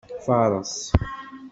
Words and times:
Faṛes. 0.25 0.75